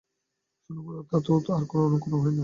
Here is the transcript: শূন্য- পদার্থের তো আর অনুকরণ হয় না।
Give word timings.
শূন্য- 0.63 1.05
পদার্থের 1.09 1.41
তো 1.45 1.49
আর 1.51 1.63
অনুকরণ 1.79 2.19
হয় 2.23 2.31
না। 2.31 2.39